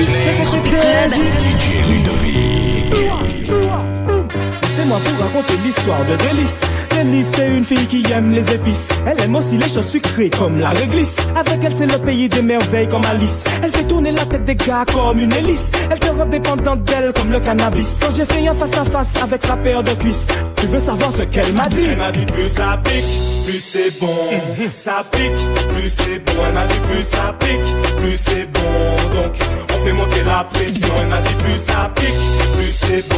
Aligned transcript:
DJ 0.00 1.86
Ludovic. 1.88 2.94
C'est 4.72 4.86
moi 4.86 4.98
pour 5.04 5.26
raconter 5.26 5.54
l'histoire 5.62 6.04
de 6.06 6.16
Délice. 6.16 6.60
Délice, 6.90 7.32
c'est 7.34 7.48
une 7.48 7.64
fille 7.64 7.86
qui 7.86 8.02
aime 8.12 8.32
les 8.32 8.54
épices. 8.54 8.88
Elle 9.06 9.20
aime 9.22 9.36
aussi 9.36 9.58
les 9.58 9.68
choses 9.68 9.88
sucrées 9.88 10.30
comme 10.30 10.58
la 10.58 10.70
réglisse. 10.70 11.16
Avec 11.36 11.58
elle, 11.62 11.74
c'est 11.76 11.86
le 11.86 11.98
pays 11.98 12.28
des 12.28 12.40
merveilles 12.40 12.88
comme 12.88 13.04
Alice. 13.04 13.44
Elle 13.62 13.72
fait 13.72 13.84
tourner 13.84 14.12
la 14.12 14.24
tête 14.24 14.44
des 14.44 14.54
gars 14.54 14.86
comme 14.92 15.18
une 15.18 15.32
hélice. 15.32 15.70
Elle 15.90 15.98
te 15.98 16.08
rend 16.08 16.26
dépendante 16.26 16.82
d'elle 16.84 17.12
comme 17.12 17.30
le 17.30 17.40
cannabis. 17.40 17.96
Quand 18.00 18.14
j'ai 18.16 18.24
fait 18.24 18.48
un 18.48 18.54
face 18.54 18.78
à 18.78 18.84
face 18.84 19.22
avec 19.22 19.42
sa 19.44 19.56
paire 19.56 19.82
de 19.82 19.92
cuisses, 19.92 20.26
tu 20.56 20.66
veux 20.66 20.80
savoir 20.80 21.12
ce 21.12 21.22
qu'elle 21.22 21.52
m'a 21.52 21.68
dit? 21.68 21.84
Elle 21.86 21.98
m'a 21.98 22.10
dit 22.10 22.24
plus 22.24 22.48
ça 22.48 22.80
pique, 22.82 23.04
plus 23.46 23.60
c'est 23.60 24.00
bon. 24.00 24.16
Ça 24.72 25.04
pique, 25.12 25.74
plus 25.74 25.90
c'est 25.90 26.24
bon. 26.24 26.32
Elle 26.46 26.54
m'a 26.54 26.66
dit 26.66 26.80
plus 26.90 27.02
ça 27.02 27.34
pique, 27.38 28.00
plus 28.00 28.16
c'est 28.16 28.50
bon. 28.50 28.60
Donc 29.14 29.69
fait 29.80 29.92
monter 29.92 30.22
la 30.26 30.44
pression. 30.44 30.94
Elle 31.00 31.08
m'a 31.08 31.18
dit 31.18 31.34
plus 31.34 31.58
ça 31.66 31.90
pique, 31.94 32.20
plus 32.56 32.72
c'est 32.72 33.08
bon. 33.08 33.16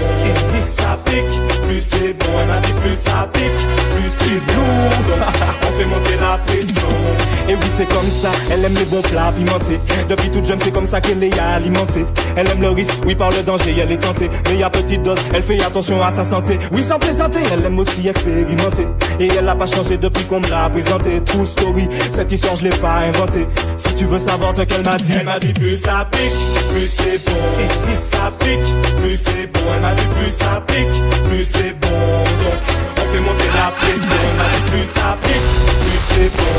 Ça 0.76 0.98
pique, 1.04 1.66
plus 1.66 1.80
c'est 1.80 2.12
bon. 2.14 2.32
Elle 2.40 2.48
m'a 2.48 2.60
dit 2.60 2.72
plus 2.82 2.96
ça 2.96 3.28
pique, 3.32 3.60
plus 3.94 4.10
c'est 4.18 4.54
bon. 4.54 4.62
On 5.62 5.78
fait 5.78 5.84
monter 5.84 6.16
la 6.20 6.38
pression. 6.38 6.88
Et 7.48 7.54
oui, 7.54 7.66
c'est 7.76 7.88
comme 7.88 8.06
ça, 8.06 8.30
elle 8.50 8.64
aime 8.64 8.74
les 8.74 8.84
bons 8.84 9.02
plats 9.02 9.32
pimentés. 9.36 9.80
Depuis 10.08 10.30
toute 10.30 10.46
jeune, 10.46 10.60
c'est 10.62 10.70
comme 10.72 10.86
ça 10.86 11.00
qu'elle 11.00 11.22
est 11.22 11.38
alimentée. 11.38 12.06
Elle 12.36 12.48
aime 12.48 12.60
le 12.60 12.70
risque, 12.70 12.94
oui, 13.04 13.14
par 13.14 13.30
le 13.30 13.42
danger, 13.42 13.74
elle 13.82 13.90
est 13.90 13.96
tentée. 13.96 14.30
Mais 14.50 14.62
à 14.62 14.70
petite 14.70 15.02
dose, 15.02 15.18
elle 15.34 15.42
fait 15.42 15.60
attention 15.62 16.02
à 16.02 16.12
sa 16.12 16.24
santé. 16.24 16.58
Oui, 16.70 16.84
sans 16.84 16.98
plaisanter, 16.98 17.40
elle 17.52 17.64
aime 17.64 17.78
aussi 17.78 18.08
expérimenter. 18.08 18.86
Et 19.18 19.28
elle 19.36 19.44
n'a 19.44 19.56
pas 19.56 19.66
changé 19.66 19.98
depuis 19.98 20.24
qu'on 20.24 20.40
me 20.40 20.48
l'a 20.48 20.70
présenté. 20.70 21.20
True 21.24 21.44
story, 21.44 21.88
cette 22.14 22.30
histoire, 22.30 22.56
je 22.56 22.64
l'ai 22.64 22.70
pas 22.70 22.98
inventée. 23.08 23.46
Tu 23.96 24.04
veux 24.06 24.18
savoir 24.18 24.52
ce 24.54 24.62
qu'elle 24.62 24.82
m'a 24.84 24.96
dit, 24.96 25.12
Elle 25.18 25.24
m'a 25.24 25.38
dit 25.38 25.52
plus 25.52 25.76
ça 25.76 26.08
pique, 26.10 26.32
plus 26.72 26.86
c'est 26.86 27.24
bon. 27.24 27.32
Ça 28.10 28.32
pique, 28.38 28.58
plus 29.00 29.16
c'est 29.16 29.46
bon. 29.46 29.60
Elle 29.74 29.80
m'a 29.80 29.92
dit 29.94 30.06
plus 30.18 30.30
ça 30.32 30.62
pique, 30.66 31.28
plus 31.28 31.44
c'est 31.44 31.78
bon. 31.80 31.88
Donc 31.88 32.58
on 32.98 33.12
fait 33.12 33.20
monter 33.20 33.48
la 33.54 33.70
pression. 33.70 34.22
Elle 34.24 34.36
m'a 34.36 34.44
dit 34.44 34.70
plus 34.70 34.86
ça 35.00 35.16
pique, 35.22 35.48
plus 35.82 36.00
c'est 36.08 36.30
bon. 36.36 36.52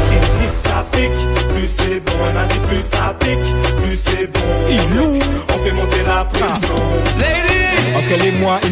Ça 0.63 0.85
pique, 0.91 1.02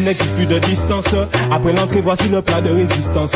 il 0.02 0.06
n'existe 0.06 0.34
plus 0.34 0.46
de 0.46 0.58
distance. 0.58 1.14
Après 1.50 1.72
l'entrée, 1.72 2.00
voici 2.00 2.28
le 2.28 2.42
plat 2.42 2.60
de 2.60 2.70
résistance. 2.70 3.34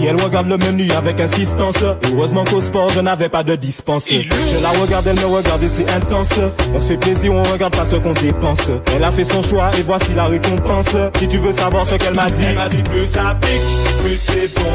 Et 0.00 0.06
elle 0.06 0.20
regarde 0.20 0.48
le 0.48 0.56
menu 0.56 0.90
avec 0.92 1.20
insistance. 1.20 1.76
Heureusement 2.10 2.44
qu'au 2.44 2.60
sport, 2.62 2.88
je 2.94 3.00
n'avais 3.00 3.28
pas 3.28 3.42
de 3.42 3.54
dispense. 3.54 4.06
Je 4.08 4.62
la 4.62 4.70
regarde, 4.70 5.06
elle 5.06 5.20
me 5.20 5.26
regarde 5.26 5.62
et 5.62 5.68
c'est 5.68 5.90
intense. 5.90 6.40
On 6.74 6.80
se 6.80 6.88
fait 6.88 6.96
plaisir, 6.96 7.34
on 7.34 7.42
regarde 7.42 7.76
pas 7.76 7.84
ce 7.84 7.96
qu'on 7.96 8.14
dépense. 8.14 8.70
Elle 8.94 9.04
a 9.04 9.12
fait 9.12 9.26
son 9.26 9.42
choix 9.42 9.70
et 9.78 9.82
voici 9.82 10.14
la 10.14 10.24
récompense. 10.24 10.96
Si 11.18 11.28
tu 11.28 11.36
veux 11.38 11.52
savoir 11.52 11.86
ce 11.86 11.96
qu'elle 11.96 12.14
m'a 12.14 12.30
dit, 12.30 12.44
Elle 12.48 12.54
m'a 12.54 12.68
dit 12.68 12.82
plus 12.82 13.04
ça 13.04 13.36
pique, 13.40 14.04
plus 14.04 14.16
c'est 14.16 14.54
bon. 14.54 14.70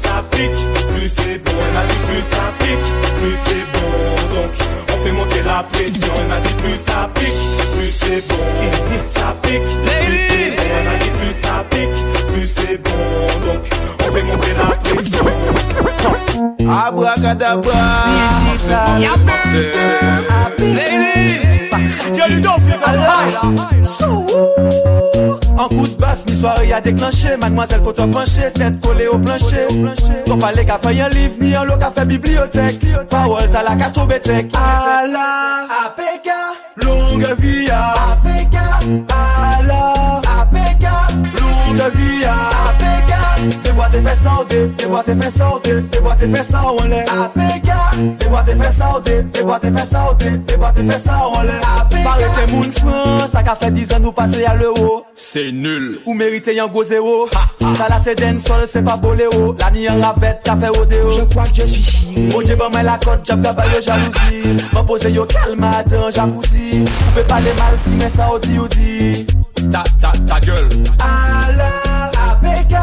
Ça 0.00 0.24
pique, 0.30 0.94
plus 0.94 1.08
c'est 1.08 1.38
bon. 1.44 1.52
Elle 1.66 1.74
m'a 1.74 1.86
dit 1.86 1.98
plus 2.06 2.22
ça 2.22 2.52
pique, 2.60 2.88
plus 3.20 3.36
c'est 3.44 3.66
bon. 3.72 4.34
Donc 4.34 4.50
on 4.87 4.87
fait 5.08 5.14
monter 5.14 5.42
la 5.42 5.62
pression. 5.64 6.12
Elle 6.18 6.26
m'a 6.26 6.40
dit 6.40 6.54
plus 6.54 6.76
ça 6.76 7.10
pique, 7.14 7.26
plus 7.76 7.90
c'est 7.90 8.28
bon. 8.28 8.36
Ça 9.14 9.34
pique, 9.42 9.62
plus 9.84 10.18
c'est 10.28 10.50
bon. 10.50 10.62
Elle 10.78 10.84
m'a 10.84 10.96
dit 11.02 11.10
plus 11.10 11.34
ça 11.40 11.64
pique, 11.70 11.96
plus 12.32 12.46
c'est 12.46 12.78
bon. 12.82 12.90
Donc 13.46 13.60
on 14.00 14.12
fait 14.12 14.22
monter 14.22 14.54
la 14.58 14.64
pression. 14.76 15.26
Abracadabra. 16.86 17.72
En 23.42 23.77
soirée 26.38 26.72
a 26.72 26.80
déclenché 26.80 27.36
Mademoiselle 27.40 27.80
faut 27.82 27.92
te 27.92 28.02
pencher, 28.02 28.50
tête 28.54 28.80
collée 28.80 29.08
au 29.08 29.18
plancher. 29.18 29.66
Ton 30.26 30.38
palais 30.38 30.64
qu'a 30.64 30.78
fait 30.78 31.00
un 31.00 31.08
livre, 31.08 31.34
ni 31.40 31.54
un 31.54 31.64
lot 31.64 31.78
qu'a 31.78 31.90
fait 31.90 32.06
bibliothèque. 32.06 32.80
Parole 33.10 33.50
t'as 33.50 33.62
la 33.62 33.76
carte 33.76 33.98
au 33.98 34.06
bétec. 34.06 34.50
À 34.54 35.06
la 35.06 35.66
APK, 35.86 36.84
longue 36.84 37.40
vie 37.40 37.68
à 37.70 37.92
APK 38.12 38.56
À 39.10 39.62
la 39.62 39.97
Te 43.48 43.72
boate 43.72 44.00
fè 44.04 44.14
saute, 44.14 44.58
te 44.76 44.86
boate 44.90 45.14
fè 45.20 45.30
saute, 45.30 45.74
te 45.90 46.00
boate 46.04 46.28
fè 46.32 46.42
sa 46.44 46.62
ou 46.70 46.86
lè 46.90 47.04
APK 47.14 47.68
Te 48.20 48.28
boate 48.28 48.56
fè 48.58 48.70
saute, 48.76 49.16
te 49.32 49.44
boate 49.46 49.72
fè 49.74 49.84
saute, 49.88 50.32
te 50.46 50.58
boate 50.60 50.84
fè 50.88 50.98
sa 51.00 51.18
ou 51.26 51.44
lè 51.46 51.56
APK 51.74 52.04
Pare 52.04 52.28
te 52.36 52.46
moun 52.52 52.72
fran, 52.80 53.24
sa 53.30 53.42
ka 53.46 53.56
fè 53.60 53.70
dizan 53.74 54.04
nou 54.04 54.12
pase 54.16 54.42
ya 54.42 54.54
l'euro. 54.58 55.04
Se 55.18 55.48
nul, 55.54 55.98
ou 56.04 56.16
merite 56.18 56.54
yon 56.56 56.70
go 56.72 56.84
zero 56.86 57.28
Ta 57.58 57.88
la 57.90 58.00
se 58.04 58.14
den 58.18 58.40
sol, 58.42 58.66
se 58.70 58.82
pa 58.86 58.96
bolero 59.00 59.54
La 59.60 59.72
ni 59.74 59.86
yon 59.86 60.02
ravette, 60.04 60.44
ka 60.46 60.58
fè 60.60 60.72
odeo 60.76 61.10
Je 61.16 61.26
kwa 61.34 61.48
k 61.48 61.62
je 61.62 61.66
suis 61.72 61.82
chiri 61.82 62.28
Oje 62.36 62.56
ban 62.58 62.72
men 62.74 62.86
la 62.86 62.98
kote, 63.02 63.24
jab 63.28 63.42
kaba 63.44 63.66
yo 63.72 63.80
jalousi 63.80 64.56
Man 64.72 64.86
pose 64.86 65.10
yo 65.14 65.26
kalma, 65.30 65.72
atan 65.80 66.10
jacousi 66.10 66.84
Ou 66.84 67.16
pe 67.16 67.26
pale 67.30 67.56
mal 67.60 67.78
si 67.82 67.96
men 67.96 68.12
sa 68.12 68.30
ou 68.32 68.42
di 68.44 68.58
ou 68.58 68.68
di 68.76 69.26
Ta, 69.70 69.82
ta, 70.00 70.12
ta 70.26 70.40
gueule. 70.40 70.68
Alors, 70.98 72.10
APK, 72.30 72.74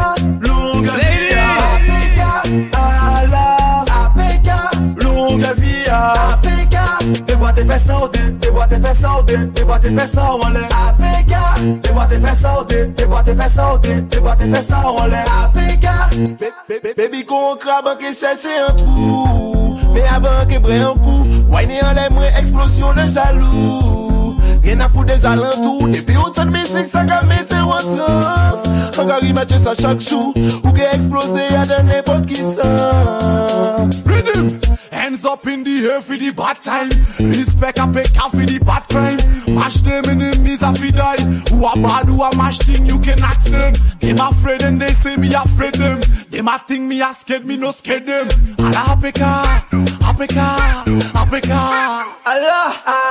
saute, 8.96 9.30
fais 9.56 9.64
boîte 9.64 9.84
et 9.84 9.94
fais 9.94 10.06
ça 10.06 10.22
rouler. 10.26 10.66
APK, 10.88 11.34
fais 11.84 11.92
boîte 11.92 12.12
et 12.12 12.26
fais 12.26 12.34
sauter, 12.34 12.90
fais 12.96 13.06
boîte 13.06 13.28
et 13.28 13.34
fais 13.34 13.48
sauter, 13.48 14.04
fais 14.10 14.20
boîte 14.20 14.40
et 14.42 14.50
fais 14.54 14.62
ça 14.62 14.76
rouler. 14.76 15.24
APK, 15.42 16.96
baby 16.96 17.24
qu'on 17.24 17.56
crabe 17.56 17.98
qui 17.98 18.14
cherche 18.14 18.46
un 18.68 18.72
trou. 18.74 19.78
Mais 19.94 20.02
avant 20.14 20.46
que 20.48 20.58
brille 20.58 20.82
un 20.82 20.94
coup, 20.94 21.26
wine 21.48 21.70
en 21.82 21.92
l'air, 21.92 22.10
moins 22.12 22.24
explosion 22.38 22.92
de 22.92 23.06
jaloux. 23.08 24.36
Rien 24.62 24.80
à 24.80 24.88
foutre 24.88 25.14
des 25.14 25.24
alentours, 25.24 25.88
depuis 25.88 26.16
autant 26.16 26.44
de 26.44 26.50
musique, 26.50 26.90
ça 26.90 27.04
qu'a 27.04 27.22
mettre 27.22 27.56
en 27.56 27.70
transe. 27.70 28.98
Encore 28.98 29.22
imagine 29.22 29.58
ça 29.62 29.74
chaque 29.80 30.00
jour, 30.00 30.34
ou 30.64 30.72
qu'est 30.72 30.88
explosé 30.92 31.42
à 31.56 31.64
de 31.64 31.82
n'importe 31.86 32.26
qui 32.26 32.36
sens. 32.36 33.25
Up 35.46 35.52
in 35.52 35.64
the 35.64 35.90
air 35.90 36.02
for 36.02 36.16
the 36.16 36.30
bad 36.30 36.60
time. 36.62 36.88
Respect 37.18 37.78
a 37.78 37.86
pick 37.92 38.16
out 38.18 38.30
for 38.30 38.44
the 38.44 38.58
bad 38.58 38.82
crime. 38.88 39.18
Mash 39.54 39.80
them 39.80 40.04
enemies 40.08 40.62
a 40.62 40.72
fi 40.74 40.90
die. 40.90 41.22
Who 41.50 41.66
a 41.66 41.74
bad, 41.76 42.06
who 42.08 42.22
a 42.22 42.36
mash 42.36 42.58
thing, 42.58 42.86
you 42.86 42.98
can 42.98 43.22
ask 43.22 43.46
them. 43.46 43.72
Them 44.00 44.18
afraid 44.20 44.62
and 44.62 44.80
they 44.80 44.88
say 44.88 45.16
me 45.16 45.32
afraid 45.34 45.74
them. 45.74 46.00
Them 46.30 46.48
a 46.48 46.58
think 46.66 46.82
me 46.82 47.00
a 47.00 47.12
scared, 47.12 47.46
me 47.46 47.56
no 47.56 47.70
scared 47.72 48.06
them. 48.06 48.26
Ala 48.58 48.82
apeka, 48.94 49.42
apeka, 50.08 50.46
apeka. 51.14 51.60
Allah, 52.26 52.82
Allah, 52.86 53.05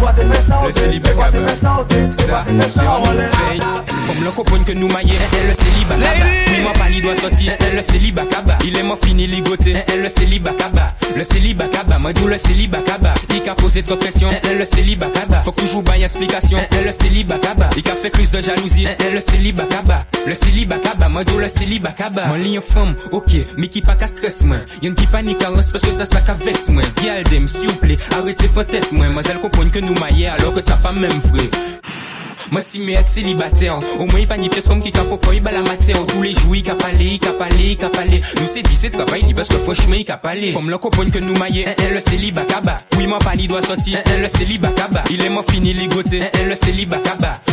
boîtes 0.00 0.20
boîtes 1.00 1.34
boîtes 1.34 2.44
boîtes 2.60 2.78
en 2.78 3.12
l'air 3.12 3.30
Comme 4.06 4.24
le 4.24 4.30
copain 4.30 4.62
que 4.64 4.72
nous 4.72 4.88
maillons, 4.88 5.14
elle 5.32 5.48
le 5.48 5.54
célibat 5.54 5.96
kaba. 5.96 6.26
Oui, 6.48 6.62
moi 6.62 6.72
pas 6.72 6.88
ni 6.90 7.00
doit 7.00 7.16
sortir, 7.16 7.52
elle 7.60 7.76
le 7.76 7.82
célibat 7.82 8.26
kaba. 8.26 8.58
Il 8.64 8.76
est 8.76 8.82
mort 8.82 8.98
fini 9.02 9.26
ligoté, 9.26 9.76
elle 9.88 10.02
le 10.02 10.08
célibat 10.08 10.52
kaba. 10.52 10.88
Le 11.16 11.24
célibat 11.24 11.68
kaba, 11.68 11.98
moi 11.98 12.12
d'où 12.12 12.26
le 12.26 12.38
célibat 12.38 12.78
kaba. 12.78 13.14
Il 13.30 13.48
a 13.48 13.54
posé 13.54 13.82
trop 13.82 13.98
elle 14.42 14.58
le 14.58 14.64
célibat 14.64 15.08
kaba. 15.08 15.42
Faut 15.42 15.50
toujours 15.50 15.82
baille 15.82 16.02
explication, 16.02 16.58
elle 16.70 16.84
le 16.84 16.92
célibat 16.92 17.38
kaba. 17.38 17.70
Il 17.76 17.82
fait 17.82 18.10
crise 18.10 18.30
de 18.30 18.40
jalousie, 18.40 18.86
elle 19.04 19.14
le 19.14 19.20
célibat 19.20 19.64
kaba. 19.64 19.98
Le 20.26 20.34
célibat 20.34 20.78
kaba, 20.78 21.08
moi 21.08 21.24
d'où 21.24 21.38
le 21.38 21.48
célibat 21.48 21.92
kaba. 21.92 22.26
Mon 22.26 22.38
femme, 22.60 22.94
ok, 23.12 23.32
mais 23.56 23.68
qui 23.68 23.80
pas 23.80 23.94
qu'à 23.94 24.06
stress 24.06 24.42
moi. 24.42 24.56
Y'en 24.82 24.94
qui 24.94 25.06
panique 25.06 25.42
à 25.42 25.50
parce 25.50 25.70
que 25.70 25.92
ça 25.92 26.04
ça 26.04 26.20
qu'à 26.20 26.34
vex 26.34 26.68
moi. 26.68 26.83
Galdem, 27.02 27.48
s'il 27.48 27.68
vous 27.68 27.76
plaît, 27.76 27.96
arrêtez 28.12 28.48
peut-être 28.48 28.92
moi. 28.92 29.08
Moi 29.08 29.22
elle 29.28 29.38
que 29.70 29.78
nous 29.78 29.94
maillons 29.94 30.32
alors 30.32 30.54
que 30.54 30.60
ça 30.60 30.76
pas 30.76 30.92
même 30.92 31.20
vrai. 31.32 31.48
Moi 32.50 32.60
si 32.60 32.78
mais 32.78 32.92
être 32.94 33.08
célibataire 33.08 33.78
Au 33.98 34.06
moins 34.06 34.20
il 34.20 34.26
pas 34.26 34.36
ni 34.36 34.48
comme 34.48 34.82
qui 34.82 34.92
capo 34.92 35.16
quoi 35.16 35.34
il 35.34 35.42
bat 35.42 35.52
la 35.52 35.62
matière. 35.62 36.04
Tous 36.06 36.22
les 36.22 36.34
jours 36.34 36.54
il 36.54 36.62
cap 36.62 36.82
aller, 36.84 37.04
il 37.04 37.18
cap 37.18 37.40
aller, 37.40 37.70
il 37.70 37.76
cap 37.76 37.96
aller 37.96 38.20
Nous 38.36 38.46
c'est 38.46 38.62
17 38.62 38.92
travail 38.92 39.24
ni 39.24 39.34
parce 39.34 39.48
que 39.48 39.56
franchement 39.56 39.94
il 39.96 40.04
cap 40.04 40.24
aller 40.26 40.52
Comme 40.52 40.70
le 40.70 40.78
copain 40.78 41.08
que 41.10 41.18
nous 41.18 41.36
maillons, 41.36 41.64
un 41.66 41.94
le 41.94 42.00
célibat 42.00 42.44
kaba 42.44 42.76
Oui 42.96 43.06
moi 43.06 43.18
pas 43.18 43.34
ni 43.34 43.48
doit 43.48 43.62
sortir, 43.62 43.98
un 44.06 44.20
le 44.20 44.28
célibat 44.28 44.68
kaba 44.68 45.04
Il 45.10 45.22
est 45.22 45.28
mort 45.30 45.44
fini 45.50 45.72
ligoté, 45.72 46.20
un 46.22 46.48
le 46.48 46.54
célibat 46.54 47.00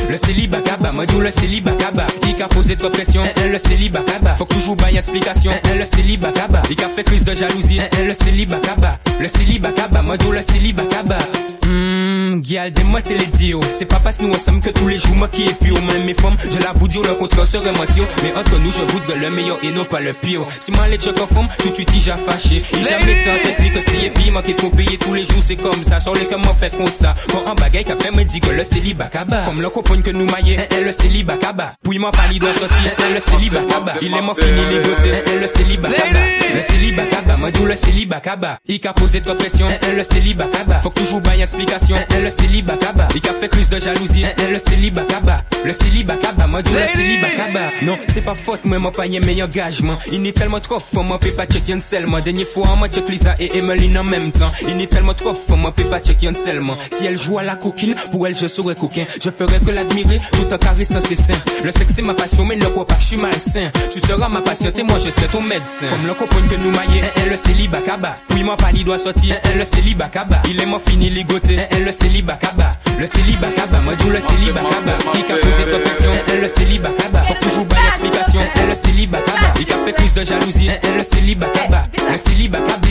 Le 0.09 0.17
célibat 0.17 0.61
kaba, 0.61 0.91
moi 0.91 1.05
d'où 1.05 1.19
le 1.19 1.31
célibat 1.31 1.73
kaba 1.73 2.05
Il 2.27 2.41
a 2.41 2.47
posé 2.47 2.75
trop 2.75 2.89
pression, 2.89 3.21
un 3.23 3.47
le 3.47 3.59
célibat 3.59 4.01
kaba 4.01 4.35
Faut 4.35 4.45
toujours 4.45 4.75
baille 4.75 4.97
explication, 4.97 5.51
un 5.51 5.75
le 5.75 5.85
célibat 5.85 6.31
kaba 6.31 6.61
Il 6.69 6.83
a 6.83 6.88
fait 6.88 7.03
crise 7.03 7.23
de 7.23 7.33
jalousie, 7.33 7.79
un 7.79 8.05
le 8.05 8.13
célibat 8.13 8.57
kaba 8.59 8.91
Le 9.19 9.27
célibat 9.27 9.71
kaba, 9.71 10.01
moi 10.01 10.17
d'où 10.17 10.31
le 10.31 10.41
célibat 10.41 10.83
kaba 10.85 11.17
Hmm, 11.63 12.41
Gal, 12.41 12.73
des 12.73 12.83
moitiés 12.83 13.17
les 13.17 13.27
dios. 13.27 13.61
C'est 13.73 13.85
pas 13.85 13.99
parce 14.03 14.19
nous 14.19 14.29
ensemble 14.31 14.59
que 14.59 14.71
tous 14.81 14.87
les 14.87 14.97
jours, 14.97 15.15
moi 15.15 15.27
qui 15.27 15.43
est 15.43 15.53
pire. 15.59 15.79
Même 15.81 16.03
mes 16.05 16.13
femmes, 16.13 16.35
je 16.51 16.59
l'avoue 16.59 16.87
dire, 16.87 17.01
le 17.03 17.13
contraire 17.13 17.45
serait 17.45 17.71
mentir. 17.71 18.03
Mais 18.23 18.33
entre 18.35 18.57
nous, 18.59 18.71
je 18.71 18.81
voudrais 18.81 19.17
le 19.17 19.29
meilleur 19.29 19.57
et 19.63 19.71
non 19.71 19.85
pas 19.85 19.99
le 19.99 20.13
pire. 20.13 20.41
Si 20.59 20.71
moi 20.71 20.87
les 20.89 20.97
check 20.97 21.19
en 21.21 21.27
forme, 21.27 21.47
tout 21.59 21.69
de 21.69 21.75
suite, 21.75 21.91
j'ai 21.93 22.11
fâché. 22.11 22.63
Il 22.73 22.83
jamais 22.83 23.13
de 23.13 23.29
en 23.29 23.43
technique, 23.43 23.73
c'est 23.73 24.05
et 24.05 24.09
puis, 24.09 24.31
moi 24.31 24.41
qui 24.41 24.55
trop 24.55 24.69
payé 24.69 24.97
tous 24.97 25.13
les 25.13 25.25
jours, 25.25 25.43
c'est 25.45 25.55
comme 25.55 25.83
ça. 25.83 25.99
Sur 25.99 26.15
les 26.15 26.25
que 26.25 26.35
moi 26.35 26.55
fait 26.59 26.75
contre 26.75 26.93
ça. 26.99 27.13
Quand 27.31 27.49
un 27.49 27.53
bagaille 27.53 27.85
qu'après 27.85 28.11
me 28.11 28.23
dit 28.23 28.39
que 28.39 28.49
le 28.49 28.63
célibat 28.63 29.05
kaba. 29.05 29.43
Femme 29.43 29.61
le 29.61 29.69
comprendre 29.69 30.01
que 30.01 30.11
nous 30.11 30.25
maillons, 30.25 30.57
le 30.83 30.91
célibat 30.91 31.37
kaba. 31.37 31.73
Puis 31.83 31.99
moi, 31.99 32.11
pas 32.11 32.27
doit 32.39 32.53
sortir, 32.53 32.91
le 33.13 33.19
célibat 33.19 33.61
kaba. 33.69 33.93
Il 34.01 34.07
est 34.07 34.21
mort 34.21 34.35
fini 34.35 34.61
les 34.71 34.79
beautés, 34.79 35.39
le 35.39 35.47
célibat 35.47 35.89
kaba. 35.89 36.19
Le 36.55 36.61
célibat 36.61 37.03
kaba, 37.05 37.37
moi 37.37 37.51
dis 37.51 37.63
le 37.63 37.75
célibat 37.75 38.19
kaba. 38.19 38.57
Il 38.67 38.85
a 38.87 38.93
posé 38.93 39.21
trop 39.21 39.35
pression, 39.35 39.67
le 39.95 40.03
célibat 40.03 40.45
kaba. 40.45 40.79
Faut 40.81 40.89
toujours 40.89 41.21
baille 41.21 41.41
explication, 41.41 41.97
le 42.21 42.29
célibat 42.29 42.77
kaba. 42.77 43.07
Il 43.15 43.29
a 43.29 43.33
fait 43.33 43.47
crise 43.47 43.69
de 43.69 43.79
jalousie, 43.79 44.25
le 44.49 44.57
célibat 44.57 44.70
kaba. 45.07 45.38
Le 45.63 45.73
célibat 45.73 46.15
kaba, 46.15 46.47
moi 46.47 46.62
dis 46.62 46.71
le 46.71 46.88
célibat 46.88 47.29
kaba. 47.29 47.59
Non, 47.83 47.97
c'est 48.13 48.23
pas 48.23 48.35
faute, 48.35 48.65
moi, 48.65 48.79
moi 48.79 48.91
pas 48.91 49.07
mes 49.07 49.44
engagements. 49.44 49.97
Il 50.12 50.21
n'est 50.21 50.31
tellement 50.31 50.59
trop 50.59 50.79
fort, 50.79 51.03
moi, 51.03 51.19
peut 51.19 51.31
pas 51.31 51.45
checker 51.45 51.79
seulement. 51.79 52.19
Dernier 52.19 52.45
fois, 52.45 52.75
moi, 52.77 52.88
check 52.88 53.07
Lisa 53.09 53.35
et 53.39 53.57
Emeline 53.57 53.97
en 53.97 54.03
même 54.03 54.31
temps. 54.31 54.50
Il 54.68 54.77
n'est 54.77 54.88
tellement 54.88 55.13
trop 55.13 55.35
fort, 55.35 55.57
moi, 55.57 55.71
peut 55.71 55.83
pas 55.83 56.00
checker 56.00 56.31
seulement. 56.35 56.77
Si 56.91 57.06
elle 57.06 57.18
joue 57.18 57.38
à 57.38 57.44
la 57.44 57.56
coquine, 57.56 57.95
pour 58.12 58.27
elle, 58.27 58.35
je 58.35 58.47
serais 58.47 58.75
coquin. 58.75 59.06
Je 59.23 59.29
ferais 59.29 59.59
que 59.59 59.71
l'admirer, 59.71 60.19
tout 60.33 60.53
en 60.53 60.57
caressant 60.57 61.01
ses 61.01 61.15
seins. 61.15 61.39
Le 61.63 61.71
sexe, 61.71 61.94
c'est 61.95 62.01
ma 62.01 62.13
passion, 62.13 62.45
mais 62.45 62.56
ne 62.56 62.65
crois 62.65 62.85
pas 62.85 62.95
que 62.95 63.01
je 63.01 63.07
suis 63.07 63.17
malsain. 63.17 63.71
Tu 63.91 64.00
seras 64.00 64.29
ma 64.29 64.41
patiente 64.41 64.77
et 64.79 64.83
moi, 64.83 64.97
je 65.03 65.09
serai 65.09 65.27
ton 65.27 65.41
médecin. 65.41 65.88
Comme 65.89 66.07
le 66.07 66.13
copain 66.13 66.41
que 66.50 66.56
nous 66.56 66.71
maillons, 66.71 67.06
le 67.29 67.38
célibat 67.38 67.81
kaba. 67.81 68.17
Puis 68.29 68.44
moi, 68.44 68.57
pas 68.57 68.71
doit 68.71 68.97
sortir, 68.97 69.35
le 69.56 69.65
célibat 69.65 70.09
kaba. 70.09 70.41
Il 70.50 70.59
est 70.62 70.65
mort 70.65 70.81
fini 70.81 71.09
ligoté, 71.09 71.57
le 71.85 71.91
célibat 71.91 72.35
kaba. 72.35 72.71
Le 73.00 73.06
célibat 73.06 73.50
kaba, 73.56 73.79
moi, 73.81 73.94
dis 73.95 74.09
le 74.09 74.21
célibat 74.21 74.60
kaba. 74.61 75.11
Il 75.15 75.31
a 75.31 75.37
posé 75.37 75.71
ta 75.71 75.79
question, 75.79 76.11
le 76.41 76.47
célibat 76.47 76.89
kaba. 76.97 77.23
Faut 77.27 77.33
toujours 77.41 77.67
pas 77.67 77.77
l'explication, 77.85 78.41
le 78.67 78.75
célibat 78.75 79.19
kaba. 79.19 79.53
Il 79.59 79.71
a 79.73 79.77
fait 79.85 79.93
crise 79.93 80.13
de 80.13 80.23
jalousie, 80.23 80.69
le 80.97 81.03
célibat 81.03 81.47
kaba. 81.47 81.83
Le 82.11 82.17
célibat 82.17 82.59
kaba, 82.59 82.81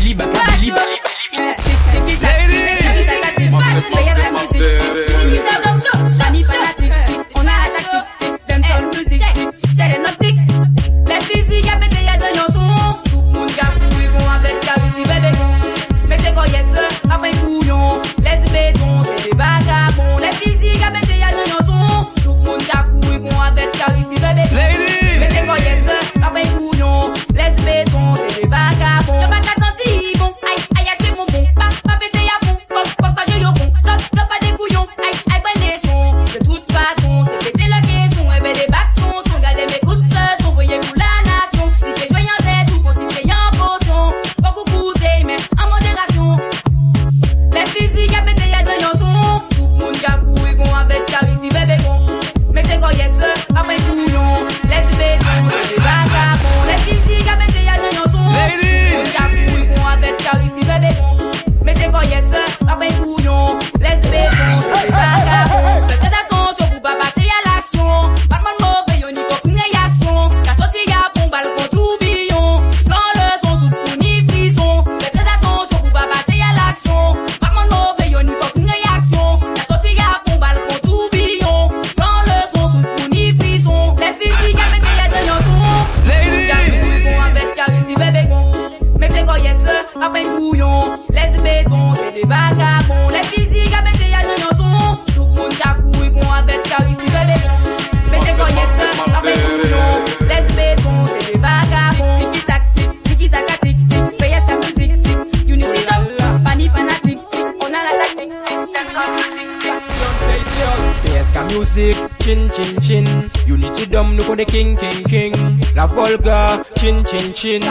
Music, 111.52 112.09
chin 112.20 112.48
chin 112.50 112.80
chin. 112.80 113.30
you 113.46 113.56
need 113.56 113.74
to 113.74 113.84
dumb 113.86 114.14
nou 114.16 114.24
kon 114.24 114.36
the 114.36 114.44
king 114.44 114.76
king 114.76 115.02
king. 115.10 115.34
La 115.74 115.86
volga, 115.86 116.62
chin 116.78 117.02
chin 117.04 117.32
chin. 117.32 117.62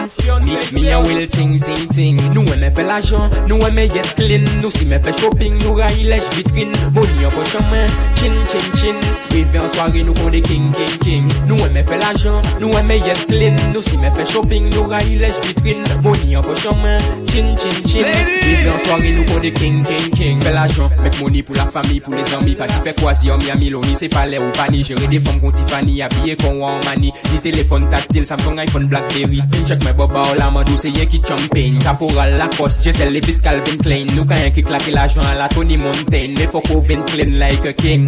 Me 0.44 0.58
me 0.74 0.92
a 0.92 1.00
will 1.00 1.28
ting 1.28 1.60
ting 1.60 1.88
ting. 1.96 2.18
Nou 2.34 2.44
me 2.44 2.70
fe 2.76 2.84
l'argent, 2.84 3.32
jan, 3.32 3.48
nou 3.48 3.72
me 3.72 3.86
yet 3.88 4.10
clean. 4.18 4.44
Nou 4.62 4.72
si 4.72 4.86
me 4.86 5.00
fe 5.00 5.14
shopping, 5.20 5.56
nou 5.64 5.78
ray 5.80 6.04
lej 6.04 6.26
vitrin. 6.36 6.74
Boni 6.96 7.26
an 7.26 7.32
kon 7.36 7.46
chaman, 7.52 7.88
chin 8.20 8.36
chin 8.52 8.68
chin. 8.80 9.00
Beve 9.32 9.62
an 9.62 9.70
soare 9.76 10.04
nou 10.04 10.14
kon 10.20 10.32
the 10.36 10.42
king 10.42 10.68
king 10.76 10.98
king. 11.06 11.32
Nou 11.48 11.70
me 11.74 11.84
fe 11.84 12.00
l'argent, 12.02 12.44
jan, 12.44 12.60
nou 12.60 12.84
me 12.90 13.00
yet 13.00 13.24
clean. 13.32 13.56
Nou 13.74 13.84
si 13.86 13.98
me 13.98 14.12
fe 14.18 14.28
shopping, 14.34 14.70
nou 14.76 14.90
ray 14.92 15.16
lej 15.22 15.40
vitrin. 15.48 15.86
Boni 16.04 16.36
an 16.36 16.44
kon 16.44 16.60
chaman, 16.60 17.00
chin 17.32 17.56
chin 17.62 17.80
chin. 17.86 18.12
Beve 18.44 18.74
an 18.74 18.84
soare 18.86 19.16
nou 19.16 19.28
kon 19.32 19.44
the 19.46 19.54
king 19.56 19.84
king 19.88 20.12
king. 20.18 20.44
Fe 20.44 20.56
l'argent, 20.56 20.90
jan, 20.90 21.04
mek 21.06 21.22
money 21.22 21.44
pou 21.44 21.56
la 21.56 21.70
famille, 21.72 22.04
pou 22.04 22.16
les 22.18 22.36
ami. 22.36 22.58
Pati 22.60 22.84
fe 22.84 22.96
kwazi 23.00 23.32
an 23.32 23.40
mi 23.44 23.52
ami 23.56 23.72
loni, 23.72 23.96
pas 23.96 24.12
pale 24.20 24.39
fè 24.40 24.46
ou 24.46 24.52
pani 24.56 24.84
Jere 24.84 25.08
de 25.12 25.20
fòm 25.20 25.40
kon 25.42 25.52
Tiffany 25.52 26.02
Abye 26.04 26.36
kon 26.40 26.60
wè 26.60 26.72
an 26.72 26.84
mani. 26.86 27.12
Di 27.30 27.40
telefon 27.44 27.88
taktil 27.92 28.26
Samsung, 28.26 28.60
iPhone, 28.64 28.88
Blackberry. 28.88 29.42
Chek 29.68 29.84
mè 29.86 29.94
boba 29.98 30.24
ou 30.30 30.38
la 30.40 30.50
mandou 30.52 30.78
se 30.78 30.92
ye 30.94 31.06
ki 31.10 31.22
champagne. 31.26 31.80
Kaporal 31.84 32.38
la 32.40 32.48
kos 32.56 32.80
Jezelle 32.84 33.12
le 33.14 33.22
vis 33.26 33.42
Calvin 33.44 33.78
Klein. 33.84 34.08
Nou 34.16 34.28
kanyen 34.30 34.54
ki 34.56 34.64
klake 34.64 34.94
l'ajan 34.96 35.26
la 35.38 35.50
Tony 35.52 35.78
Montaigne. 35.78 36.38
Mè 36.40 36.48
fòk 36.52 36.72
ou 36.76 36.84
ven 36.88 37.04
clean 37.12 37.38
like 37.40 37.68
a 37.68 37.74
king. 37.74 38.08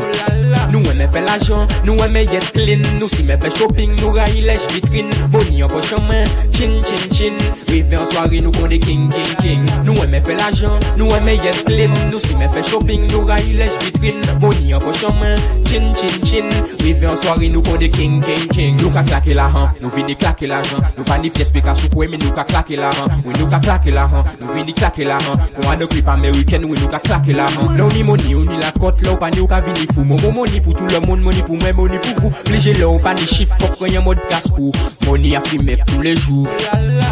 Nou 0.71 0.79
e 0.79 0.87
wè 0.87 0.95
mè 1.01 1.07
fè 1.11 1.23
l'ajan 1.25 1.67
Nou 1.85 1.97
e 1.97 2.05
wè 2.05 2.09
mè 2.11 2.25
yet 2.29 2.51
clean. 2.55 2.85
Nou 2.99 3.09
si 3.11 3.25
mè 3.27 3.37
fè 3.41 3.51
shopping 3.57 3.97
Nou 4.01 4.15
rayi 4.15 4.45
lèj 4.47 4.67
vitrine. 4.75 5.29
Boni 5.33 5.63
an 5.65 5.71
pochon 5.73 6.07
mè 6.07 6.23
Chin 6.55 6.79
chin 6.87 7.07
chin. 7.11 7.39
Rive 7.71 7.99
an 7.99 8.07
soare 8.11 8.41
nou 8.43 8.55
kon 8.55 8.71
de 8.71 8.79
king 8.81 9.09
king 9.11 9.35
king. 9.41 9.67
Nou 9.87 9.97
e 9.97 10.05
wè 10.05 10.09
mè 10.15 10.23
fè 10.25 10.37
l'ajan 10.39 10.79
Nou 10.99 11.11
wè 11.11 11.21
mè 11.25 11.37
yet 11.41 11.63
clean. 11.67 11.95
Nou 12.11 12.23
si 12.23 12.37
mè 12.39 12.49
fè 12.55 12.63
shopping 12.69 13.09
Nou 13.11 13.27
rayi 13.27 13.57
lèj 13.59 13.75
vitrine. 13.83 14.39
Boni 14.43 14.75
an 14.77 14.83
pochon 14.85 15.19
mè 15.19 15.35
Chin 15.67 15.91
chin 15.99 16.20
chin 16.25 16.49
Rive 16.81 17.05
oui, 17.05 17.09
an 17.11 17.17
soare 17.19 17.49
nou 17.51 17.63
kode 17.65 17.89
king 17.93 18.21
king 18.25 18.47
king. 18.51 18.79
Nou 18.81 18.93
ka 18.93 19.03
klake 19.07 19.35
la 19.37 19.47
han, 19.51 19.71
nou 19.81 19.91
vini 19.93 20.15
klake 20.15 20.49
la 20.49 20.61
jan 20.65 20.83
Nou 20.97 21.05
pa 21.07 21.17
ni 21.21 21.31
piyes 21.33 21.51
pe 21.53 21.63
ka 21.65 21.75
soukwe 21.77 22.09
men 22.11 22.21
nou 22.23 22.35
ka 22.35 22.45
klake 22.49 22.79
la 22.79 22.91
han 22.97 23.21
Oui 23.25 23.35
nou 23.39 23.49
ka 23.51 23.61
klake 23.63 23.93
la 23.93 24.07
han, 24.11 24.27
nou 24.41 24.55
vini 24.55 24.75
klake 24.77 25.07
la 25.07 25.19
han 25.25 25.41
Mwa 25.59 25.75
an 25.75 25.83
nou 25.83 25.91
klip 25.91 26.09
Ameriken 26.11 26.65
oui 26.69 26.79
nou 26.79 26.91
ka 26.91 27.01
klake 27.03 27.35
la 27.37 27.49
han 27.55 27.75
Nou 27.77 27.89
ni 27.95 28.03
money 28.07 28.35
ou 28.35 28.45
ni 28.47 28.57
la 28.61 28.71
kote 28.77 29.05
la 29.05 29.13
ou 29.15 29.21
pa 29.21 29.29
ni 29.33 29.41
ou 29.41 29.49
ka 29.49 29.61
vini 29.65 29.87
fou. 29.93 30.05
Mou 30.05 30.17
mou 30.21 30.31
money 30.31 30.61
pou 30.61 30.73
tout 30.73 30.87
le 30.87 30.99
moun, 31.05 31.21
money 31.21 31.43
pou 31.43 31.57
mwen, 31.59 31.75
money 31.75 31.99
pou 31.99 32.27
vous. 32.27 32.43
Plije 32.45 32.73
la 32.79 32.87
ou 32.89 32.99
pa 33.01 33.13
ni 33.17 33.27
chif, 33.29 33.51
fok 33.61 33.77
kwenye 33.79 34.01
mod 34.03 34.21
kaskou 34.31 34.71
Money 35.07 35.35
a 35.35 35.41
fi 35.45 35.59
mek 35.61 35.83
pou 35.89 36.03
le 36.05 36.15
jou 36.15 36.47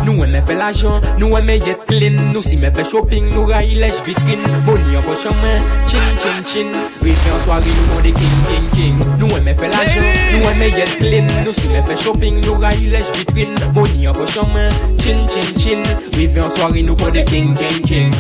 Nou 0.06 0.26
eme 0.26 0.42
fe 0.48 0.58
la 0.58 0.72
jan, 0.76 1.04
nou 1.22 1.38
eme 1.40 1.60
yet 1.60 1.86
clean. 1.90 2.20
Nou 2.34 2.44
si 2.46 2.58
me 2.60 2.72
fe 2.74 2.86
shopping, 2.88 3.30
nou 3.34 3.50
rayi 3.50 3.80
lej 3.80 4.00
vitrin 4.08 4.44
Money 4.68 5.00
an 5.00 5.06
poche 5.08 5.30
an 5.32 5.40
men, 5.44 5.66
chin 5.90 6.10
chin 6.24 6.44
chin. 6.52 6.76
Rive 7.04 7.36
an 7.36 7.44
soare 7.46 7.78
nou 7.78 7.96
kode 7.96 8.16
king 8.18 8.40
king 8.50 8.70
king. 8.76 8.99
Nou 9.20 9.28
mè 9.44 9.54
fè 9.56 9.68
la 9.72 9.84
chan, 9.88 10.04
nou 10.34 10.52
mè 10.60 10.70
klin 11.00 11.28
Nou 11.46 11.54
si 11.56 11.70
mè 11.72 11.80
fè 11.88 11.96
shopping, 12.02 12.40
nou 12.44 12.60
ray 12.60 12.90
lèj 12.92 13.08
vitrin 13.16 13.54
Boni 13.76 14.08
an 14.10 14.18
pochon 14.18 14.52
mè, 14.52 14.66
chin 15.00 15.24
chin 15.32 15.50
chin. 15.56 15.84
An 15.88 16.76
nou 16.84 16.96
king 17.30 17.56
king 17.56 17.80
king. 17.88 18.12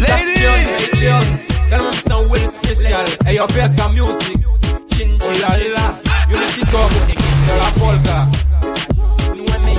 Ladies! 0.00 1.46
Gal 1.70 1.80
mèm 1.86 1.96
san 2.04 2.28
wèl 2.28 2.46
spesyal 2.52 3.08
E 3.24 3.38
fès 3.54 3.72
ka 3.78 3.88
music. 3.94 4.38
Chin 4.92 5.16
chin 5.16 5.40
lè 5.40 5.56
ti 5.56 5.70
la. 5.72 5.86
Nou 9.32 9.44
mè 9.48 9.58
klin 9.64 9.78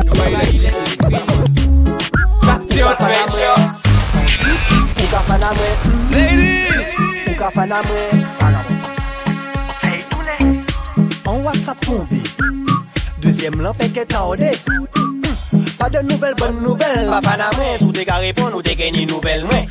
Nou 0.00 0.14
ray 0.22 0.32
lèj 0.32 0.56
vitrin 0.56 0.96
Ladies! 6.10 6.96
Mè 7.54 8.37
Deuxième 13.22 13.62
lan 13.62 13.72
peke 13.72 14.06
taode 14.06 14.44
Pas 15.78 15.88
de 15.88 16.00
nouvelles, 16.00 16.34
bonnes 16.36 16.60
nouvelles. 16.62 17.08
Pa 17.08 17.22
fana 17.22 17.48
mwen, 17.56 17.78
sou 17.78 17.92
te 17.96 18.04
ka 18.04 18.18
repon 18.20 18.52
ou 18.52 18.60
te 18.62 18.74
geni 18.76 19.06
nouvel 19.06 19.46
mwen 19.48 19.64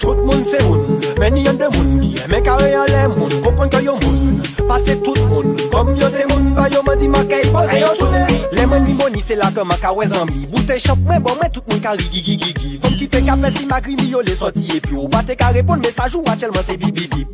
Tout 0.00 0.18
moun 0.26 0.42
se 0.44 0.58
moun, 0.64 0.98
men 1.20 1.38
yon 1.38 1.60
de 1.60 1.68
moun 1.76 2.00
Ki 2.00 2.10
eme 2.24 2.40
kare 2.42 2.72
yon 2.72 2.90
le 2.90 3.04
moun, 3.14 3.36
kompon 3.44 3.70
ke 3.70 3.84
yo 3.84 3.94
moun 4.02 4.42
Pase 4.66 4.96
tout 5.04 5.20
moun, 5.30 5.54
kom 5.70 5.94
yo 6.00 6.08
se 6.10 6.26
moun 6.32 6.50
Ba 6.58 6.66
yo 6.74 6.82
man 6.82 6.98
di 6.98 7.08
man 7.08 7.28
kay 7.30 7.46
pose 7.54 7.78
yo 7.78 7.92
toune 8.00 8.24
Le 8.50 8.66
mwen 8.66 8.88
ni 8.88 8.98
boni 8.98 9.22
se 9.22 9.38
la 9.38 9.52
ke 9.54 9.62
man 9.62 9.78
ka 9.78 9.92
we 9.94 10.08
zambi. 10.10 10.46
Boute 10.50 10.80
chop 10.82 10.98
mwen 11.06 11.22
bon 11.22 11.38
mwen 11.38 11.52
tout 11.52 11.62
moun 11.70 11.80
ka 11.84 11.94
rigi 12.00 12.24
gigi 12.32 12.50
gigi 12.50 12.96
ki 12.98 13.08
te 13.08 13.22
ka 13.26 13.36
si 13.54 13.66
ma 13.66 13.80
gri 13.80 13.94
mi 13.96 14.10
yo 14.10 14.22
le 14.22 14.34
soti 14.34 14.66
E 14.74 14.80
pi 14.80 14.96
ou 14.96 15.06
ba 15.08 15.22
te 15.22 15.36
ka 15.38 15.52
repon 15.54 15.78
mesaj 15.78 16.16
ou 16.16 16.26
achelman 16.26 16.66
se 16.66 16.76
bi 16.76 16.90
bi 16.90 17.06
bi 17.06 17.24
bi 17.24 17.33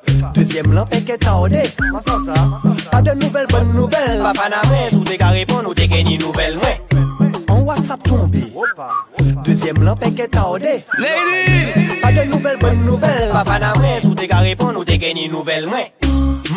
Dezyem 0.41 0.73
lan 0.73 0.87
peke 0.89 1.15
tande 1.21 1.61
Pa 2.91 3.01
de 3.01 3.13
nouvel 3.13 3.45
bon 3.51 3.65
nouvel 3.75 4.21
Pa 4.23 4.31
paname 4.33 4.79
sou 4.89 5.03
te 5.05 5.13
ka 5.21 5.27
repon 5.35 5.67
ou 5.69 5.77
te 5.77 5.85
geni 5.85 6.17
nouvel 6.17 6.55
mwen 6.57 7.45
An 7.53 7.61
WhatsApp 7.67 8.01
tombe 8.09 8.41
Dezyem 9.45 9.83
lan 9.85 9.99
peke 10.01 10.25
tande 10.33 10.73
Ladies! 10.97 11.99
Pa 12.01 12.09
de 12.15 12.25
nouvel 12.31 12.57
bon 12.57 12.81
nouvel 12.87 13.29
Pa 13.35 13.43
paname 13.45 13.99
sou 14.01 14.17
te 14.17 14.25
ka 14.31 14.39
repon 14.47 14.79
ou 14.81 14.87
te 14.87 14.97
geni 14.97 15.27
nouvel 15.29 15.69
mwen 15.69 15.93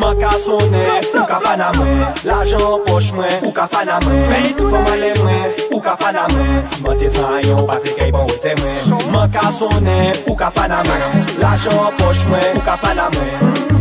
Man 0.00 0.16
ka 0.18 0.32
sone, 0.42 0.80
ou 1.14 1.26
ka 1.28 1.36
fana 1.44 1.68
mwen 1.76 2.00
L'ajan 2.24 2.80
poch 2.88 3.12
mwen, 3.14 3.36
ou 3.44 3.52
ka 3.54 3.68
fana 3.70 4.00
mwen 4.02 4.48
Foman 4.58 4.96
le 4.98 5.12
mwen, 5.20 5.44
ou 5.68 5.82
ka 5.84 5.94
fana 6.00 6.24
mwen 6.32 6.64
Si 6.72 6.80
man 6.82 6.98
te 6.98 7.12
san 7.14 7.36
yon, 7.46 7.62
patre 7.68 7.94
kay 8.00 8.10
bon 8.16 8.26
wote 8.32 8.56
mwen 8.62 9.12
Man 9.12 9.30
ka 9.36 9.52
sone, 9.60 10.00
ou 10.24 10.40
ka 10.40 10.50
fana 10.56 10.80
mwen 10.88 11.22
L'ajan 11.44 11.94
poch 12.00 12.26
mwen, 12.32 12.50
ou 12.56 12.66
ka 12.66 12.80
fana 12.82 13.12
mwen 13.14 13.63